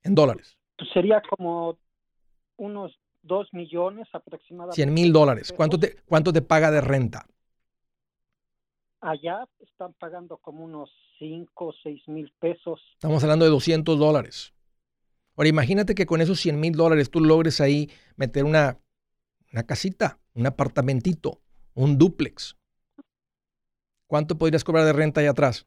[0.03, 0.57] En dólares.
[0.77, 1.77] Pues sería como
[2.57, 2.91] unos
[3.23, 4.75] dos millones aproximadamente.
[4.75, 5.53] 100 mil dólares.
[5.55, 7.25] ¿Cuánto te, ¿Cuánto te paga de renta?
[9.01, 12.79] Allá están pagando como unos 5 o 6 mil pesos.
[12.93, 14.53] Estamos hablando de 200 dólares.
[15.35, 18.77] Ahora imagínate que con esos 100 mil dólares tú logres ahí meter una,
[19.51, 21.41] una casita, un apartamentito,
[21.73, 22.55] un duplex.
[24.05, 25.65] ¿Cuánto podrías cobrar de renta allá atrás?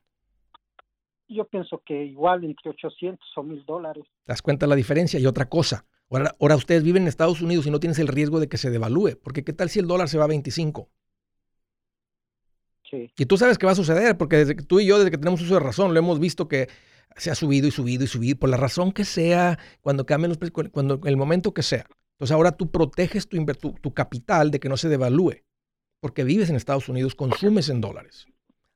[1.27, 4.05] Yo pienso que igual entre 800 o 1000 dólares.
[4.23, 5.18] ¿Te das cuenta la diferencia?
[5.18, 8.38] Y otra cosa, ahora, ahora ustedes viven en Estados Unidos y no tienes el riesgo
[8.38, 10.88] de que se devalúe, porque ¿qué tal si el dólar se va a 25?
[12.94, 13.12] Sí.
[13.16, 15.18] Y tú sabes que va a suceder, porque desde que tú y yo, desde que
[15.18, 16.68] tenemos uso de razón, lo hemos visto que
[17.16, 20.38] se ha subido y subido y subido, por la razón que sea, cuando cambien los
[20.38, 21.87] precios, cuando el momento que sea.
[22.14, 25.42] Entonces ahora tú proteges tu, tu, tu capital de que no se devalúe,
[26.00, 28.26] porque vives en Estados Unidos, consumes en dólares.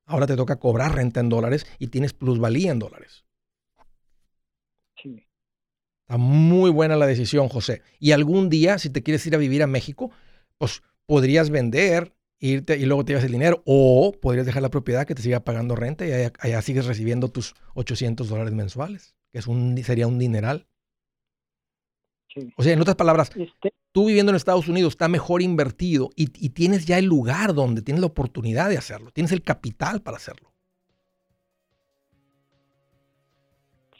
[0.05, 3.25] Ahora te toca cobrar renta en dólares y tienes plusvalía en dólares.
[5.01, 5.29] Sí.
[6.03, 7.83] Está muy buena la decisión, José.
[8.01, 10.11] Y algún día, si te quieres ir a vivir a México,
[10.57, 13.63] pues podrías vender, irte y luego te llevas el dinero.
[13.67, 17.29] O podrías dejar la propiedad que te siga pagando renta y allá, allá sigues recibiendo
[17.29, 20.67] tus 800 dólares mensuales, que es un, sería un dineral.
[22.33, 22.53] Sí.
[22.57, 26.25] O sea, en otras palabras, Este, tú viviendo en Estados Unidos está mejor invertido y,
[26.45, 30.19] y tienes ya el lugar donde tienes la oportunidad de hacerlo, tienes el capital para
[30.19, 30.53] hacerlo.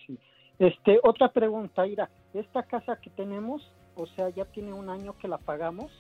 [0.07, 0.19] sí.
[0.59, 2.11] este, otra pregunta, Ira.
[2.35, 5.91] Esta casa que tenemos, o sea, ya tiene un año que la pagamos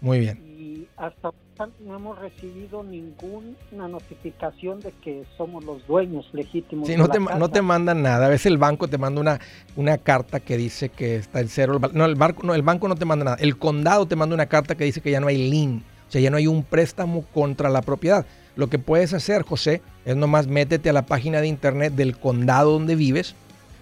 [0.00, 0.38] Muy bien.
[0.58, 6.86] y hasta ahora no hemos recibido ninguna notificación de que somos los dueños legítimos.
[6.86, 7.52] Sí, de no la te, ma- no casa.
[7.52, 8.26] te mandan nada.
[8.26, 9.40] A veces el banco te manda una,
[9.76, 11.78] una carta que dice que está en cero.
[11.92, 13.36] No el, barco, no, el banco no te manda nada.
[13.40, 15.82] El condado te manda una carta que dice que ya no hay lien.
[16.08, 18.26] O sea, ya no hay un préstamo contra la propiedad.
[18.56, 22.72] Lo que puedes hacer, José, es nomás métete a la página de internet del condado
[22.72, 23.34] donde vives,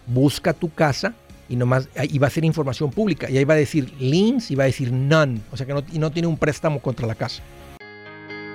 [0.07, 1.14] busca tu casa
[1.49, 3.31] y nomás ahí va a ser información pública.
[3.31, 5.41] Y ahí va a decir liens y va a decir none.
[5.51, 7.43] O sea que no, y no tiene un préstamo contra la casa.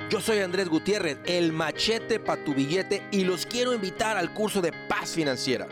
[0.09, 4.61] Yo soy Andrés Gutiérrez, el machete para tu billete y los quiero invitar al curso
[4.61, 5.67] de paz financiera.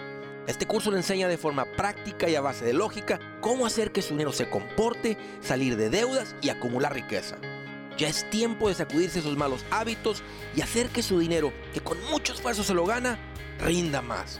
[0.47, 4.01] Este curso le enseña de forma práctica y a base de lógica cómo hacer que
[4.01, 7.37] su dinero se comporte, salir de deudas y acumular riqueza.
[7.97, 10.23] Ya es tiempo de sacudirse esos malos hábitos
[10.55, 13.19] y hacer que su dinero, que con mucho esfuerzo se lo gana,
[13.59, 14.39] rinda más.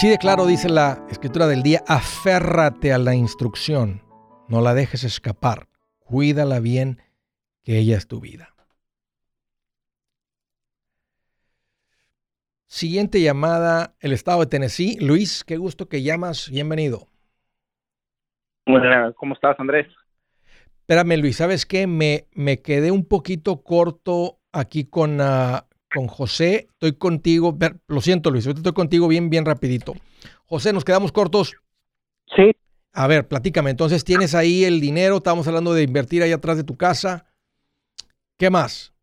[0.00, 4.02] Así de claro dice la escritura del día, aférrate a la instrucción,
[4.48, 7.02] no la dejes escapar, cuídala bien,
[7.62, 8.54] que ella es tu vida.
[12.66, 14.96] Siguiente llamada, el estado de Tennessee.
[15.00, 17.08] Luis, qué gusto que llamas, bienvenido.
[18.64, 19.86] Bueno, ¿cómo estás, Andrés?
[20.78, 21.86] Espérame, Luis, ¿sabes qué?
[21.86, 26.68] Me, me quedé un poquito corto aquí con, ah, con José.
[26.72, 27.52] Estoy contigo.
[27.52, 29.94] Ver, Lo siento, Luis, estoy contigo bien, bien rapidito.
[30.46, 31.56] José, nos quedamos cortos.
[32.34, 32.52] Sí,
[32.92, 33.70] A ver, platícame.
[33.70, 35.16] Entonces, tienes ahí el dinero.
[35.16, 37.26] Estábamos hablando de invertir ahí atrás de tu casa.
[38.38, 38.94] ¿Qué más?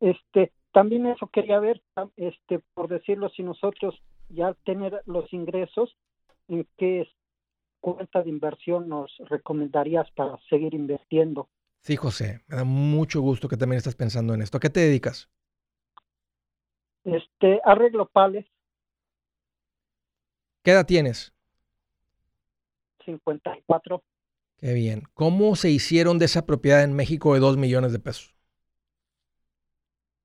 [0.00, 1.82] este, también eso quería ver,
[2.16, 5.96] este, por decirlo, si nosotros ya tener los ingresos,
[6.48, 7.08] ¿en qué
[7.80, 11.48] cuenta de inversión nos recomendarías para seguir invirtiendo?
[11.80, 14.58] Sí, José, me da mucho gusto que también estás pensando en esto.
[14.58, 15.30] ¿A qué te dedicas?
[17.04, 18.44] Este, arreglo pales,
[20.68, 21.32] ¿Qué edad tienes?
[23.06, 24.02] 54.
[24.58, 25.04] Qué bien.
[25.14, 28.34] ¿Cómo se hicieron de esa propiedad en México de 2 millones de pesos?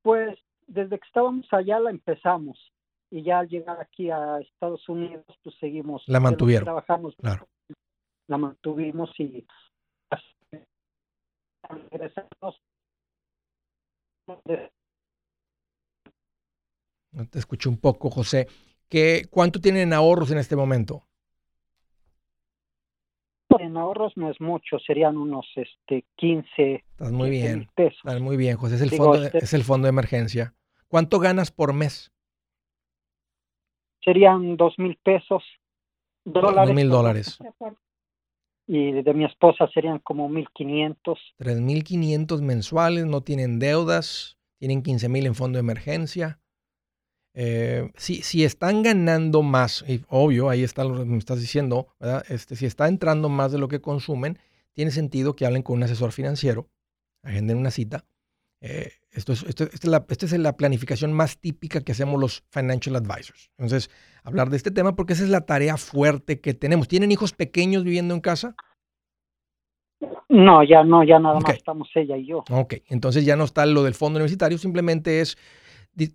[0.01, 0.37] Pues
[0.67, 2.59] desde que estábamos allá la empezamos
[3.09, 6.03] y ya al llegar aquí a Estados Unidos pues seguimos.
[6.07, 7.47] La mantuvieron, Trabajamos, claro.
[8.27, 9.45] La mantuvimos y
[11.91, 12.61] regresamos.
[17.11, 18.47] No te escuché un poco, José.
[18.89, 21.03] ¿qué, ¿cuánto tienen en ahorros en este momento?
[23.59, 27.59] En ahorros no es mucho, serían unos este 15 Estás muy 15 bien.
[27.59, 27.97] mil pesos.
[27.99, 28.75] Estás muy bien, José.
[28.75, 30.55] Es el, Digo, fondo de, este- es el fondo de emergencia.
[30.87, 32.11] ¿Cuánto ganas por mes?
[34.03, 35.43] Serían dos mil pesos
[36.25, 36.67] dólares.
[36.67, 37.39] Dos mil dólares.
[38.65, 41.19] Y de mi esposa serían como mil quinientos.
[41.39, 46.39] 3.500 mensuales, no tienen deudas, tienen 15.000 en fondo de emergencia.
[47.35, 51.87] Eh, si, si están ganando más, y obvio, ahí está lo que me estás diciendo,
[51.99, 52.23] ¿verdad?
[52.29, 54.37] Este, si está entrando más de lo que consumen,
[54.73, 56.69] tiene sentido que hablen con un asesor financiero,
[57.23, 58.05] agenden una cita.
[58.61, 62.19] Eh, esto es, esto- esta es la, esta es la planificación más típica que hacemos
[62.19, 63.51] los financial advisors.
[63.57, 63.89] Entonces,
[64.23, 66.87] hablar de este tema porque esa es la tarea fuerte que tenemos.
[66.87, 68.55] ¿Tienen hijos pequeños viviendo en casa?
[70.29, 72.43] No, ya no, ya nada más estamos ella y yo.
[72.49, 75.37] Ok, entonces ya no está lo del fondo universitario, simplemente es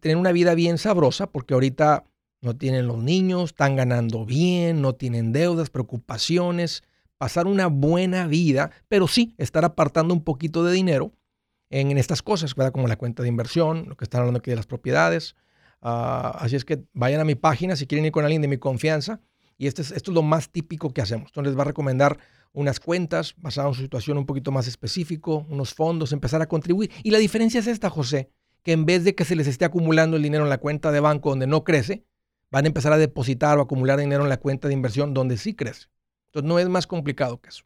[0.00, 2.04] tener una vida bien sabrosa, porque ahorita
[2.40, 6.82] no tienen los niños, están ganando bien, no tienen deudas, preocupaciones,
[7.16, 11.12] pasar una buena vida, pero sí estar apartando un poquito de dinero
[11.70, 12.72] en, estas cosas, ¿verdad?
[12.72, 15.36] Como la cuenta de inversión, lo que están hablando aquí de las propiedades.
[15.80, 18.58] Ah, así es que vayan a mi página si quieren ir con alguien de mi
[18.58, 19.20] confianza.
[19.56, 21.28] Y este es, esto es lo más típico que hacemos.
[21.28, 22.18] Entonces les va a recomendar
[22.52, 26.90] unas cuentas basadas en su situación un poquito más específico, unos fondos, empezar a contribuir.
[27.02, 28.30] Y la diferencia es esta, José,
[28.62, 31.00] que en vez de que se les esté acumulando el dinero en la cuenta de
[31.00, 32.04] banco donde no crece,
[32.50, 35.54] van a empezar a depositar o acumular dinero en la cuenta de inversión donde sí
[35.54, 35.88] crece.
[36.26, 37.64] Entonces no es más complicado que eso.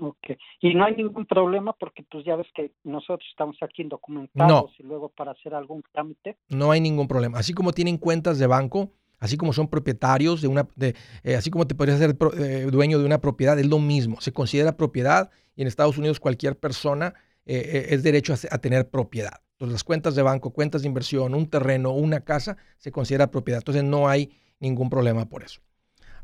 [0.00, 0.36] Okay.
[0.60, 4.82] Y no hay ningún problema porque pues ya ves que nosotros estamos aquí indocumentados y
[4.82, 6.38] luego para hacer algún trámite.
[6.48, 7.38] No hay ningún problema.
[7.38, 11.50] Así como tienen cuentas de banco, así como son propietarios de una, de, eh, así
[11.50, 14.20] como te podrías ser eh, dueño de una propiedad, es lo mismo.
[14.20, 17.14] Se considera propiedad y en Estados Unidos cualquier persona
[17.46, 19.40] eh, eh, es derecho a tener propiedad.
[19.52, 23.58] Entonces las cuentas de banco, cuentas de inversión, un terreno, una casa, se considera propiedad.
[23.60, 25.60] Entonces no hay ningún problema por eso.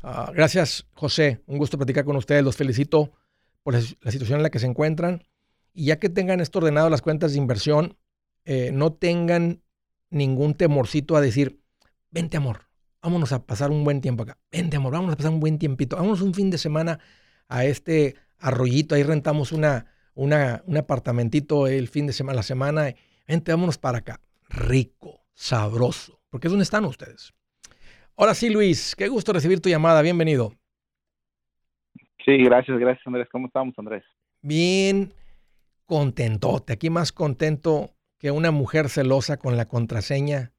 [0.01, 1.41] Ah, gracias, José.
[1.47, 2.43] Un gusto platicar con ustedes.
[2.43, 3.11] Los felicito
[3.67, 5.25] por la, situación en la que se encuentran.
[5.73, 7.97] Y ya que tengan esto ordenado las cuentas de inversión,
[8.45, 9.61] eh, no tengan
[10.09, 11.59] ningún temorcito a decir,
[12.09, 12.69] vente amor,
[13.01, 14.37] vámonos a pasar un buen tiempo acá.
[14.49, 15.97] Vente amor, vámonos a pasar un buen tiempito.
[15.97, 16.99] Vámonos un fin de semana
[17.49, 18.95] a este arroyito.
[18.95, 22.95] Ahí rentamos una, una, un apartamentito el fin de semana, la semana.
[23.27, 24.21] Vente, vámonos para acá.
[24.47, 26.21] Rico, sabroso.
[26.29, 27.33] Porque es donde están ustedes.
[28.15, 30.01] Ahora sí, Luis, qué gusto recibir tu llamada.
[30.01, 30.53] Bienvenido.
[32.27, 33.29] Sí, gracias, gracias Andrés.
[33.31, 34.03] ¿Cómo estamos, Andrés?
[34.41, 35.13] Bien
[35.85, 36.73] contentote.
[36.73, 40.51] Aquí más contento que una mujer celosa con la contraseña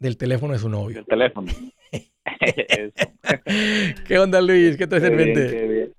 [0.00, 0.98] del teléfono de su novio.
[0.98, 1.46] El teléfono.
[4.08, 4.76] ¿Qué onda, Luis?
[4.76, 5.92] ¿Qué traes en mente?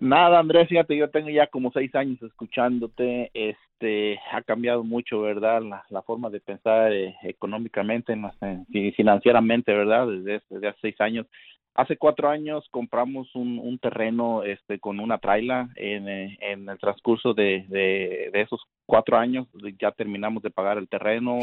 [0.00, 3.32] Nada, Andrés, fíjate, yo tengo ya como seis años escuchándote.
[3.34, 5.60] Este, ha cambiado mucho, ¿verdad?
[5.62, 8.14] La, la forma de pensar eh, económicamente,
[8.94, 10.06] financieramente, ¿verdad?
[10.06, 11.26] Desde, desde hace seis años.
[11.76, 15.68] Hace cuatro años compramos un, un terreno este, con una traila.
[15.74, 19.48] En, en el transcurso de, de, de esos cuatro años
[19.80, 21.38] ya terminamos de pagar el terreno.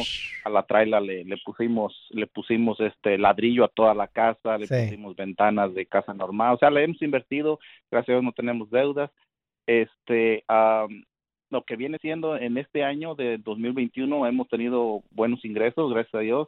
[0.45, 4.67] A la traila le, le pusimos le pusimos este ladrillo a toda la casa, le
[4.67, 4.75] Sí.
[4.85, 6.55] pusimos ventanas de casa normal.
[6.55, 7.59] O sea, le hemos invertido.
[7.91, 9.11] Gracias a Dios no tenemos deudas.
[9.67, 11.03] Este, am,
[11.49, 16.19] lo que viene siendo en este año de 2021 hemos tenido buenos ingresos, gracias a
[16.19, 16.47] Dios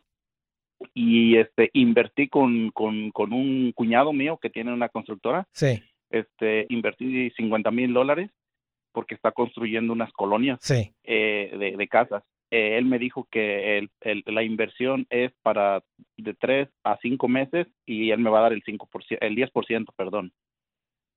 [0.93, 6.65] y este invertí con, con, con un cuñado mío que tiene una constructora Sí, este
[6.69, 8.29] invertí 50 mil dólares
[8.91, 10.93] porque está construyendo unas colonias sí.
[11.03, 15.81] eh, de, de casas Eh, él me dijo que el, el- la inversión es para
[16.17, 19.85] de tres a cinco meses y él me va a dar el 5%, el 10%,
[19.95, 20.31] perdón.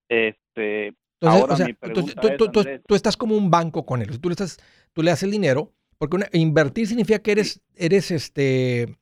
[0.08, 2.80] Este, Entonces, Ahora o sea, mi entonces, pregunta tú, es, tú- tú- Andrés.
[2.86, 4.20] tú estás como un banco con él.
[4.20, 4.58] Tú le, estás,
[4.92, 8.96] tú le das el dinero, porque una- invertir significa que eres, eres este,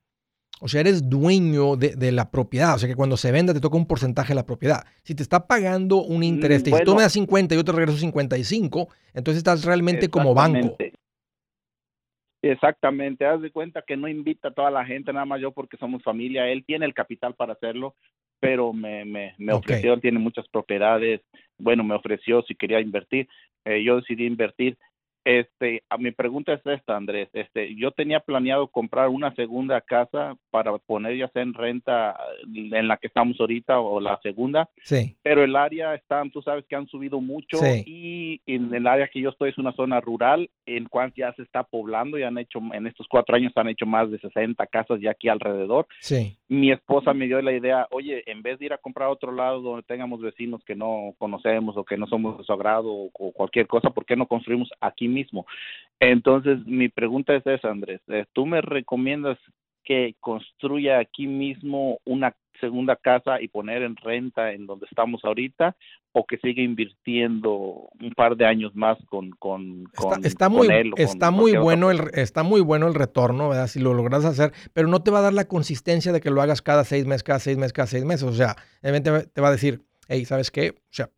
[0.61, 2.75] o sea, eres dueño de, de la propiedad.
[2.75, 4.85] O sea, que cuando se venda te toca un porcentaje de la propiedad.
[5.03, 6.99] Si te está pagando un interés, te dice, tú Mm, bueno.
[6.99, 10.77] me das 50 y yo te regreso 55, entonces estás realmente como banco.
[12.43, 13.25] Exactamente.
[13.25, 16.03] Haz de cuenta que no invita a toda la gente, nada más yo porque somos
[16.03, 17.95] familia, él tiene el capital para hacerlo,
[18.39, 21.23] pero me, me, me ofreció, él tiene muchas propiedades,
[21.59, 23.29] bueno, me ofreció si quería invertir,
[23.65, 24.77] eh, yo decidí invertir.
[25.25, 30.37] Este, a mi pregunta es esta, Andrés, este, yo tenía planeado comprar una segunda casa
[30.51, 32.15] para poner ya sea en renta
[32.55, 36.67] en la que estamos ahorita o la segunda, Sí, pero el área están, tú sabes
[36.69, 37.85] que han subido mucho Sí.
[37.87, 41.43] y en el área que yo estoy es una zona rural en cual ya se
[41.43, 45.01] está poblando y han hecho en estos cuatro años han hecho más de 60 casas
[45.01, 45.87] ya aquí alrededor.
[46.01, 46.37] sí.
[46.47, 49.33] Mi esposa me dio la idea, oye, en vez de ir a comprar a otro
[49.33, 53.11] lado donde tengamos vecinos que no conocemos o que no somos de su agrado o,
[53.13, 55.47] o cualquier cosa, ¿por qué no construimos aquí mismo.
[56.01, 58.01] Entonces, mi pregunta es esa, Andrés.
[58.09, 59.39] Eh, ¿Tú me recomiendas
[59.85, 65.77] que construya aquí mismo una segunda casa y poner en renta en donde estamos ahorita
[66.13, 71.31] o que siga invirtiendo un par de años más con con, con está, muy está
[71.31, 75.03] muy bueno el está muy bueno el retorno verdad si lo logras hacer pero no
[75.03, 77.57] te va a dar la consistencia de que lo hagas cada seis meses cada seis
[77.57, 80.93] meses cada seis meses o sea evidentemente te va a decir hey sabes qué o
[80.93, 81.11] sea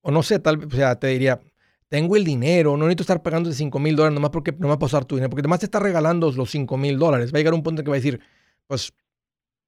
[0.00, 1.40] o no sé tal vez o sea te diría
[1.88, 4.68] tengo el dinero, no necesito estar pagando de 5 mil dólares nomás porque no me
[4.68, 7.32] va a pasar tu dinero, porque además te está regalando los 5 mil dólares.
[7.32, 8.20] Va a llegar un punto en que va a decir,
[8.66, 8.92] pues,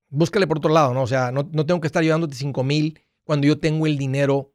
[0.09, 1.03] búscale por otro lado, ¿no?
[1.03, 4.53] O sea, no, no tengo que estar ayudándote 5 mil cuando yo tengo el dinero.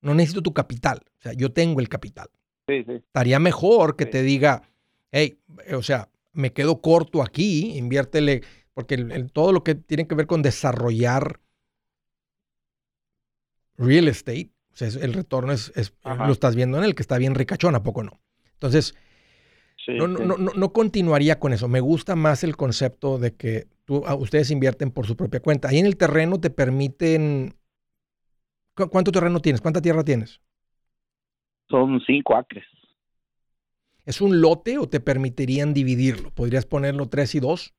[0.00, 2.28] No necesito tu capital, o sea, yo tengo el capital.
[2.68, 2.92] Sí, sí.
[2.92, 4.68] Estaría mejor que te diga,
[5.10, 5.38] hey,
[5.74, 8.42] o sea, me quedo corto aquí, inviértele,
[8.74, 8.98] porque
[9.32, 11.40] todo lo que tiene que ver con desarrollar
[13.76, 15.72] real estate, o sea, el retorno es,
[16.04, 18.20] lo estás viendo en el que está bien ricachón, ¿a poco no?
[18.54, 18.94] Entonces,
[19.86, 21.68] no, no, no, no, continuaría con eso.
[21.68, 25.68] Me gusta más el concepto de que tú, ah, ustedes invierten por su propia cuenta.
[25.68, 27.54] Ahí en el terreno te permiten...
[28.74, 29.60] ¿Cuánto terreno tienes?
[29.60, 30.40] ¿Cuánta tierra tienes?
[31.68, 32.64] Son cinco acres.
[34.04, 36.30] ¿Es un lote o te permitirían dividirlo?
[36.32, 37.74] ¿Podrías ponerlo tres y dos?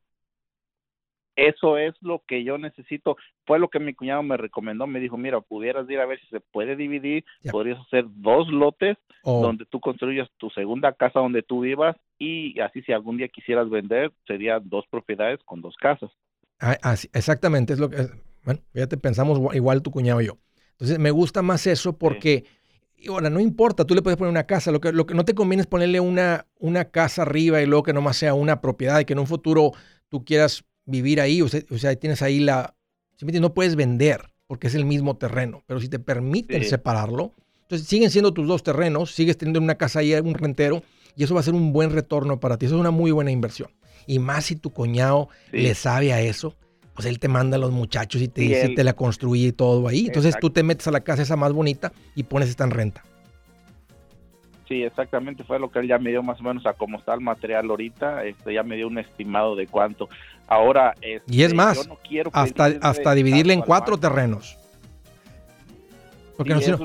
[1.36, 3.18] Eso es lo que yo necesito.
[3.46, 4.88] Fue lo que mi cuñado me recomendó.
[4.88, 7.26] Me dijo, mira, pudieras ir a ver si se puede dividir.
[7.52, 9.42] Podrías hacer dos lotes oh.
[9.42, 13.70] donde tú construyas tu segunda casa donde tú vivas y así si algún día quisieras
[13.70, 16.10] vender, serían dos propiedades con dos casas.
[16.60, 18.08] Ah, exactamente, es lo que...
[18.46, 20.38] Bueno, fíjate, pensamos igual tu cuñado y yo.
[20.72, 22.46] Entonces, me gusta más eso porque...
[23.10, 24.72] ahora, no importa, tú le puedes poner una casa.
[24.72, 27.84] Lo que, lo que no te conviene es ponerle una, una casa arriba y luego
[27.84, 29.72] que nomás sea una propiedad y que en un futuro
[30.08, 32.76] tú quieras vivir ahí, o sea, o sea tienes ahí la...
[33.20, 37.32] No puedes vender porque es el mismo terreno, pero si te permiten separarlo,
[37.62, 40.84] entonces siguen siendo tus dos terrenos, sigues teniendo una casa ahí, un rentero,
[41.16, 42.66] y eso va a ser un buen retorno para ti.
[42.66, 43.70] Eso es una muy buena inversión.
[44.06, 46.56] Y más si tu cuñado le sabe a eso,
[46.94, 49.88] pues él te manda a los muchachos y te dice, te la construye y todo
[49.88, 50.08] ahí.
[50.08, 53.04] Entonces tú te metes a la casa esa más bonita y pones esta en renta.
[54.68, 57.14] Sí, exactamente, fue lo que él ya me dio más o menos a cómo está
[57.14, 60.10] el material ahorita, este, ya me dio un estimado de cuánto.
[60.48, 61.90] Ahora, este, y es más,
[62.32, 64.58] hasta, hasta dividirle en cuatro terrenos.
[66.38, 66.78] Porque no, si, no,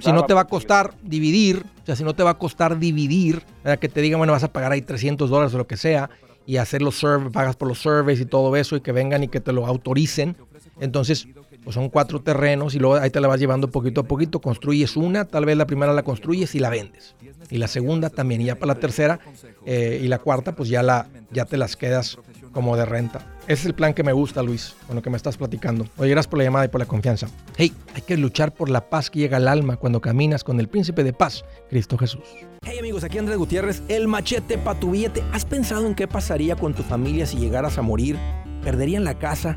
[0.00, 2.78] si, no, te va a costar dividir, o sea, si no te va a costar
[2.78, 3.42] dividir,
[3.80, 6.10] que te digan, bueno, vas a pagar ahí 300 dólares o lo que sea,
[6.44, 9.28] y hacer los surveys, pagas por los surveys y todo eso, y que vengan y
[9.28, 10.36] que te lo autoricen.
[10.80, 11.26] Entonces,
[11.64, 14.96] pues son cuatro terrenos y luego ahí te la vas llevando poquito a poquito, construyes
[14.96, 17.14] una, tal vez la primera la construyes y la vendes.
[17.50, 19.20] Y la segunda también, y ya para la tercera
[19.66, 22.18] eh, y la cuarta, pues ya, la, ya te las quedas
[22.52, 23.20] como de renta.
[23.44, 25.86] Ese es el plan que me gusta, Luis, con lo que me estás platicando.
[25.96, 27.28] Oye, gracias por la llamada y por la confianza.
[27.56, 30.68] Hey, hay que luchar por la paz que llega al alma cuando caminas con el
[30.68, 32.22] príncipe de paz, Cristo Jesús.
[32.62, 35.22] Hey amigos, aquí Andrés Gutiérrez, el machete para tu billete.
[35.32, 38.18] ¿Has pensado en qué pasaría con tu familia si llegaras a morir?
[38.62, 39.56] ¿Perderían la casa?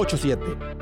[0.05, 0.80] 87